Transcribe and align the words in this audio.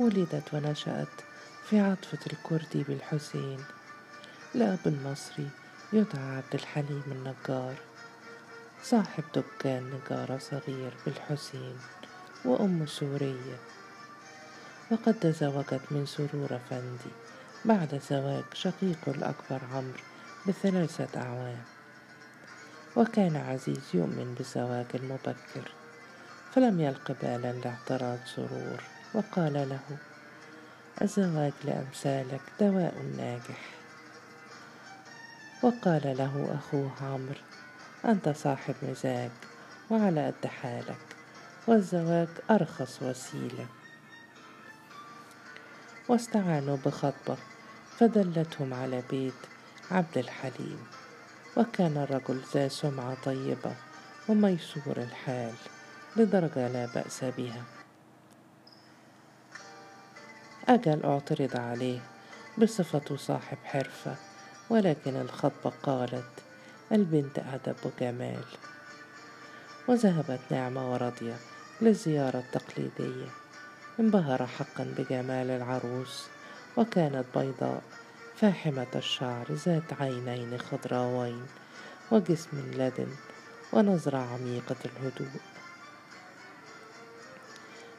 ولدت 0.00 0.54
ونشأت 0.54 1.08
في 1.64 1.80
عطفة 1.80 2.18
الكردي 2.32 2.82
بالحسين. 2.82 3.64
لأب 4.54 4.98
مصري 5.04 5.48
يدعى 5.92 6.36
عبد 6.36 6.54
الحليم 6.54 7.02
النجار 7.06 7.74
صاحب 8.82 9.24
دكان 9.34 9.90
نجارة 9.90 10.38
صغير 10.38 10.94
بالحسين 11.06 11.78
وأم 12.44 12.86
سورية. 12.86 13.56
وقد 14.90 15.14
تزوجت 15.14 15.80
من 15.90 16.06
سرور 16.06 16.56
أفندي 16.56 17.12
بعد 17.64 18.00
زواج 18.10 18.44
شقيقه 18.54 19.12
الأكبر 19.12 19.60
عمرو 19.72 20.00
بثلاثة 20.48 21.20
أعوام. 21.20 21.62
وكان 22.96 23.36
عزيز 23.36 23.82
يؤمن 23.94 24.34
بالزواج 24.38 24.86
المبكر 24.94 25.72
فلم 26.52 26.80
يلق 26.80 27.12
بالا 27.22 27.52
لاعتراض 27.52 28.18
سرور. 28.36 28.95
وقال 29.14 29.52
له 29.52 29.96
الزواج 31.02 31.52
لأمثالك 31.64 32.40
دواء 32.60 32.94
ناجح. 33.16 33.70
وقال 35.62 36.16
له 36.18 36.58
أخوه 36.58 36.90
عمرو 37.02 37.40
أنت 38.04 38.28
صاحب 38.28 38.74
مزاج 38.82 39.30
وعلى 39.90 40.26
قد 40.26 40.46
حالك 40.46 40.98
والزواج 41.66 42.28
أرخص 42.50 43.02
وسيلة. 43.02 43.66
واستعانوا 46.08 46.76
بخطبة 46.86 47.36
فدلتهم 47.98 48.74
على 48.74 49.02
بيت 49.10 49.34
عبد 49.90 50.18
الحليم 50.18 50.86
وكان 51.56 51.96
الرجل 51.96 52.42
ذا 52.54 52.68
سمعة 52.68 53.16
طيبة 53.24 53.74
وميسور 54.28 54.96
الحال 54.96 55.54
لدرجة 56.16 56.68
لا 56.68 56.86
بأس 56.86 57.24
بها. 57.24 57.75
أجل 60.68 61.04
أعترض 61.04 61.56
عليه 61.56 62.00
بصفته 62.58 63.16
صاحب 63.16 63.58
حرفة 63.64 64.16
ولكن 64.70 65.16
الخطبة 65.16 65.72
قالت 65.82 66.30
البنت 66.92 67.38
أدب 67.38 67.76
وجمال 67.84 68.44
وذهبت 69.88 70.40
نعمة 70.50 70.92
ورضية 70.92 71.36
للزيارة 71.80 72.38
التقليدية. 72.38 73.26
انبهر 74.00 74.46
حقا 74.46 74.94
بجمال 74.98 75.50
العروس 75.50 76.26
وكانت 76.76 77.24
بيضاء 77.36 77.82
فاحمة 78.36 78.86
الشعر 78.96 79.52
ذات 79.52 79.92
عينين 80.00 80.58
خضراوين 80.58 81.46
وجسم 82.10 82.70
لدن 82.74 83.08
ونظرة 83.72 84.18
عميقة 84.18 84.76
الهدوء. 84.84 85.40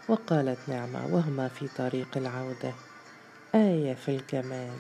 وقالت 0.08 0.60
نعمة 0.68 1.08
وهما 1.08 1.48
في 1.48 1.68
طريق 1.68 2.18
العودة. 2.18 2.74
آية 3.56 3.94
في 3.94 4.16
الجمال. 4.16 4.80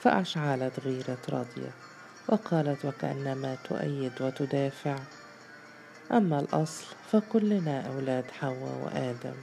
فأشعلت 0.00 0.80
غيرة 0.80 1.18
راضية 1.28 1.70
وقالت 2.28 2.84
وكأنما 2.84 3.56
تؤيد 3.68 4.22
وتدافع. 4.22 4.96
أما 6.12 6.40
الأصل 6.40 6.86
فكلنا 7.12 7.80
أولاد 7.80 8.30
حواء 8.30 8.80
وآدم. 8.84 9.36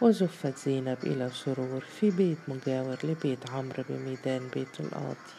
وزفت 0.00 0.58
زينب 0.58 0.98
إلى 1.04 1.30
سرور 1.30 1.80
في 1.80 2.10
بيت 2.10 2.38
مجاور 2.48 2.98
لبيت 3.04 3.50
عمرو 3.50 3.84
بميدان 3.88 4.48
بيت 4.54 4.80
القاضي. 4.80 5.34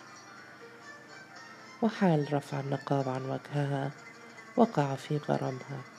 وحال 1.82 2.34
رفع 2.34 2.60
النقاب 2.60 3.10
عن 3.10 3.22
وجهها 3.26 3.92
وقع 4.58 4.96
في 4.96 5.18
غرامها. 5.18 5.91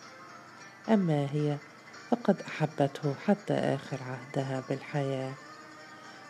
أما 0.88 1.28
هي 1.32 1.56
فقد 2.10 2.40
أحبته 2.40 3.14
حتى 3.26 3.54
آخر 3.54 3.98
عهدها 4.02 4.62
بالحياة. 4.68 5.32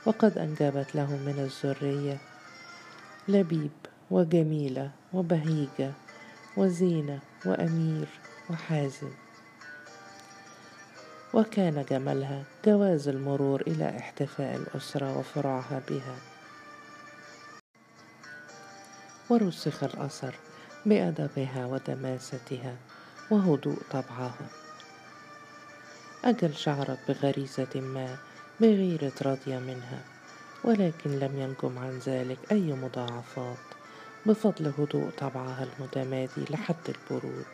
وقد 0.07 0.39
أنجبت 0.39 0.95
له 0.95 1.17
من 1.17 1.39
الذرية 1.39 2.19
لبيب 3.29 3.71
وجميلة 4.11 4.91
وبهيجة 5.13 5.93
وزينة 6.57 7.21
وأمير 7.47 8.09
وحازم. 8.51 9.11
وكان 11.35 11.85
جمالها 11.91 12.45
جواز 12.65 13.09
المرور 13.09 13.61
إلى 13.61 13.99
احتفاء 13.99 14.57
الأسرة 14.57 15.19
وفرعها 15.19 15.83
بها. 15.89 16.17
ورسخ 19.31 19.85
الأثر 19.85 20.35
بأدبها 20.87 21.67
ودماستها. 21.67 22.77
وهدوء 23.33 23.79
طبعها 23.91 24.47
أجل 26.25 26.55
شعرت 26.55 26.99
بغريزة 27.09 27.81
ما 27.81 28.17
بغيرة 28.61 29.13
راضية 29.23 29.59
منها 29.59 30.01
ولكن 30.65 31.11
لم 31.11 31.39
ينجم 31.39 31.79
عن 31.79 31.99
ذلك 31.99 32.39
أي 32.53 32.73
مضاعفات 32.73 33.57
بفضل 34.27 34.73
هدوء 34.79 35.11
طبعها 35.19 35.65
المتمادي 35.65 36.45
لحد 36.51 36.89
البرود. 36.89 37.45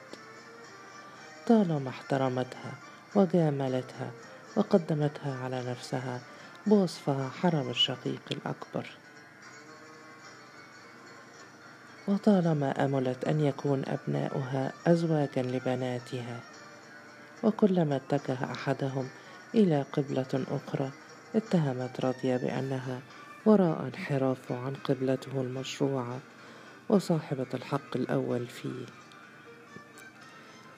طالما 1.46 1.88
احترمتها 1.90 2.74
وجاملتها 3.14 4.10
وقدمتها 4.56 5.44
على 5.44 5.70
نفسها 5.70 6.20
بوصفها 6.66 7.28
حرم 7.28 7.70
الشقيق 7.70 8.22
الأكبر. 8.30 8.86
وطالما 12.08 12.84
أملت 12.84 13.24
أن 13.24 13.40
يكون 13.40 13.82
أبناؤها 13.86 14.72
أزواجا 14.86 15.42
لبناتها 15.42 16.40
وكلما 17.42 17.96
اتجه 17.96 18.44
أحدهم 18.44 19.08
إلى 19.54 19.82
قبلة 19.82 20.44
أخرى 20.50 20.90
اتهمت 21.34 22.00
راضية 22.00 22.36
بأنها 22.36 23.00
وراء 23.46 23.82
انحرافه 23.86 24.58
عن 24.58 24.74
قبلته 24.74 25.40
المشروعة 25.40 26.20
وصاحبة 26.88 27.46
الحق 27.54 27.96
الأول 27.96 28.46
فيه. 28.46 28.86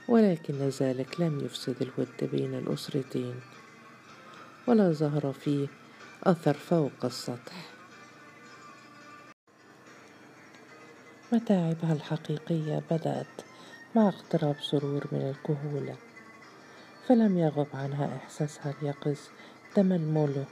ولكن 0.09 0.55
ذلك 0.55 1.21
لم 1.21 1.41
يفسد 1.41 1.77
الود 1.83 2.31
بين 2.33 2.55
الأسرتين 2.55 3.35
ولا 4.67 4.93
ظهر 4.93 5.33
فيه 5.33 5.67
أثر 6.25 6.55
فوق 6.55 7.05
السطح. 7.05 7.80
متاعبها 11.33 11.93
الحقيقية 11.93 12.83
بدأت 12.91 13.27
مع 13.95 14.09
اقتراب 14.09 14.57
سرور 14.61 15.07
من 15.13 15.21
الكهولة؟ 15.21 15.97
فلم 17.07 17.39
يغب 17.39 17.67
عنها 17.75 18.17
إحساسها 18.17 18.75
اليقظ 18.83 19.19
تململه 19.75 20.45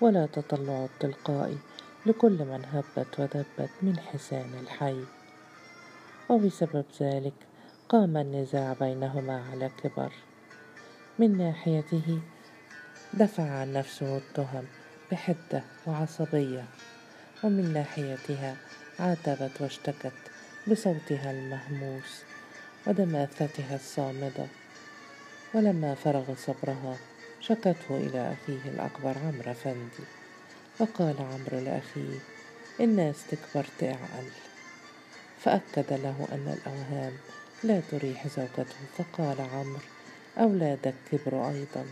ولا 0.00 0.26
تطلع 0.26 0.84
التلقائي 0.84 1.58
لكل 2.06 2.32
من 2.32 2.64
هبت 2.72 3.20
ودبت 3.20 3.70
من 3.82 3.98
حسان 3.98 4.54
الحي. 4.60 5.04
وبسبب 6.28 6.84
ذلك 7.00 7.34
قام 7.88 8.16
النزاع 8.16 8.72
بينهما 8.72 9.44
على 9.50 9.70
كبر. 9.82 10.12
من 11.18 11.38
ناحيته 11.38 12.20
دفع 13.14 13.50
عن 13.50 13.72
نفسه 13.72 14.16
التهم 14.16 14.64
بحدة 15.10 15.64
وعصبية 15.86 16.64
ومن 17.44 17.72
ناحيتها 17.72 18.56
عاتبت 19.00 19.60
واشتكت 19.60 20.12
بصوتها 20.66 21.30
المهموس 21.30 22.22
ودماثتها 22.86 23.76
الصامدة. 23.76 24.46
ولما 25.54 25.94
فرغ 25.94 26.34
صبرها 26.34 26.96
شكته 27.40 27.90
إلى 27.90 28.32
أخيه 28.32 28.70
الأكبر 28.70 29.18
عمرو 29.18 29.50
أفندي 29.50 30.04
فقال 30.78 31.16
عمرو 31.18 31.64
لأخيه 31.64 32.18
الناس 32.80 33.16
تكبر 33.30 33.66
تعقل 33.78 34.28
فأكد 35.40 35.92
له 35.92 36.28
أن 36.32 36.56
الأوهام 36.58 37.12
لا 37.64 37.80
تريح 37.90 38.26
زوجته 38.26 38.76
فقال 38.98 39.40
عمرو 39.40 39.80
أولادك 40.38 40.94
كبروا 41.12 41.50
أيضا. 41.50 41.86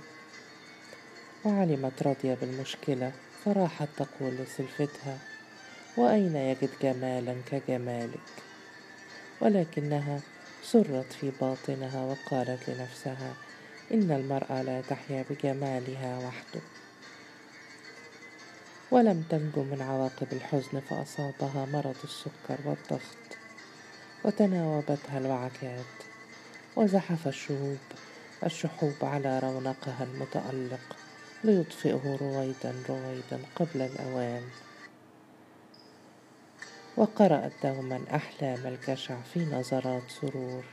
وعلمت 1.44 2.02
راضية 2.02 2.34
بالمشكلة 2.34 3.12
فراحت 3.44 3.88
تقول 3.96 4.34
لسلفتها 4.34 5.18
وأين 5.96 6.36
يجد 6.36 6.70
جمالا 6.82 7.34
كجمالك؟ 7.50 8.30
ولكنها 9.40 10.20
سرت 10.62 11.12
في 11.12 11.32
باطنها 11.40 12.04
وقالت 12.04 12.70
لنفسها 12.70 13.34
إن 13.94 14.10
المرأة 14.10 14.62
لا 14.62 14.80
تحيا 14.80 15.24
بجمالها 15.30 16.18
وحده. 16.18 16.60
ولم 18.90 19.24
تنجو 19.30 19.62
من 19.62 19.82
عواقب 19.82 20.26
الحزن 20.32 20.80
فأصابها 20.80 21.66
مرض 21.72 21.96
السكر 22.04 22.58
والضغط 22.64 23.30
وتناوبتها 24.24 25.18
الوعكات 25.18 25.84
وزحف 26.76 27.28
الشهوب 27.28 27.78
الشحوب 28.44 28.94
على 29.02 29.38
رونقها 29.38 30.04
المتألق 30.04 30.96
ليطفئه 31.44 32.18
رويدا 32.20 32.74
رويدا 32.88 33.40
قبل 33.56 33.82
الأوان. 33.82 34.42
وقرأت 37.00 37.52
دوما 37.62 38.00
أحلام 38.14 38.66
الجشع 38.66 39.14
في 39.34 39.44
نظرات 39.44 40.02
سرور 40.08 40.64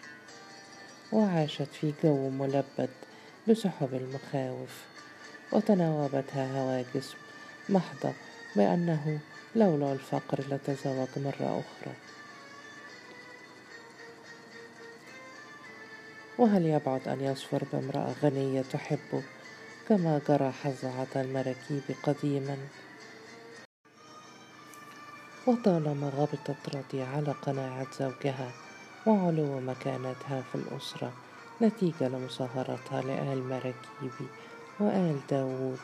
وعاشت 1.11 1.67
في 1.81 1.93
جو 2.03 2.29
ملبد 2.29 2.89
بسحب 3.47 3.93
المخاوف 3.93 4.85
وتناوبتها 5.51 6.59
هواجس 6.59 7.15
محضة 7.69 8.13
بأنه 8.55 9.19
لولا 9.55 9.93
الفقر 9.93 10.39
لتزوج 10.51 11.07
مرة 11.17 11.63
أخرى. 11.63 11.93
وهل 16.37 16.65
يبعد 16.65 17.07
أن 17.07 17.21
يصفر 17.21 17.63
بامرأة 17.73 18.13
غنية 18.23 18.61
تحبه 18.61 19.23
كما 19.89 20.21
جرى 20.29 20.51
حظعة 20.51 21.07
المراكيب 21.15 21.83
قديما؟ 22.03 22.57
وطالما 25.47 26.09
غبطت 26.09 26.75
راضية 26.75 27.05
على 27.05 27.31
قناعة 27.31 27.87
زوجها 27.99 28.51
وعلو 29.05 29.59
مكانتها 29.59 30.41
في 30.51 30.55
الأسرة. 30.55 31.11
نتيجة 31.61 32.07
لمصاهرتها 32.07 33.01
لآل 33.01 33.43
مراكيبي 33.49 34.27
وآل 34.79 35.19
داود 35.29 35.79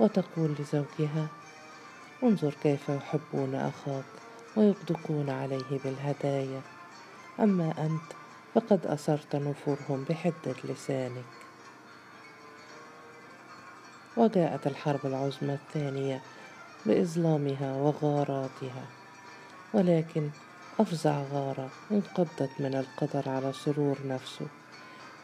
وتقول 0.00 0.54
لزوجها 0.58 1.26
انظر 2.22 2.54
كيف 2.62 2.88
يحبون 2.88 3.54
أخاك 3.54 4.04
ويصدقون 4.56 5.30
عليه 5.30 5.78
بالهدايا. 5.84 6.60
أما 7.40 7.74
أنت 7.78 8.12
فقد 8.54 8.86
أثرت 8.86 9.36
نفورهم 9.36 10.04
بحدة 10.04 10.54
لسانك. 10.64 11.24
وجاءت 14.16 14.66
الحرب 14.66 15.06
العظمى 15.06 15.54
الثانية 15.54 16.22
بإظلامها 16.86 17.74
وغاراتها 17.76 18.84
ولكن 19.74 20.28
أفزع 20.80 21.22
غارة 21.32 21.68
انقضت 21.90 22.50
من 22.58 22.74
القدر 22.74 23.28
على 23.30 23.52
سرور 23.52 23.98
نفسه 24.06 24.46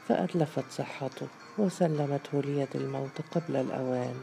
فأتلفت 0.08 0.64
صحته 0.70 1.26
وسلمته 1.58 2.40
ليد 2.42 2.68
الموت 2.74 3.20
قبل 3.34 3.56
الأوان 3.56 4.14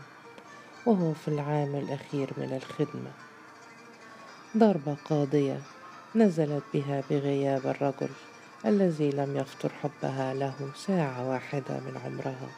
وهو 0.85 1.13
في 1.13 1.27
العام 1.27 1.75
الأخير 1.75 2.29
من 2.37 2.53
الخدمة. 2.53 3.11
ضربة 4.57 4.95
قاضية 5.05 5.61
نزلت 6.15 6.63
بها 6.73 7.03
بغياب 7.09 7.67
الرجل 7.67 8.09
الذي 8.65 9.09
لم 9.09 9.37
يفطر 9.37 9.69
حبها 9.69 10.33
له 10.33 10.55
ساعة 10.75 11.29
واحدة 11.29 11.79
من 11.79 11.97
عمرها 12.05 12.49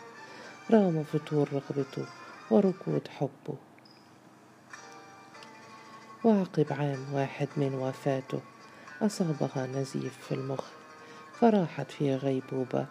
رغم 0.72 1.04
فتور 1.04 1.50
رغبته 1.54 2.06
وركود 2.52 3.08
حبه. 3.08 3.67
وعقب 6.24 6.66
عام 6.70 7.14
واحد 7.14 7.48
من 7.58 7.74
وفاته. 7.74 8.40
أصابها 9.02 9.68
نزيف 9.68 10.18
في 10.28 10.36
المخ. 10.36 10.64
فراحت 11.40 11.92
في 11.92 12.16
غيبوبة. 12.16 12.86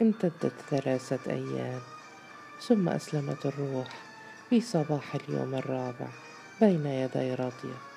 امتدت 0.00 0.52
ثلاثة 0.70 1.32
أيام. 1.32 1.80
ثم 2.60 2.88
أسلمت 2.88 3.46
الروح 3.46 3.88
في 4.50 4.60
صباح 4.60 5.14
اليوم 5.14 5.54
الرابع 5.54 6.08
بين 6.60 6.86
يدي 6.86 7.34
راضية. 7.34 7.95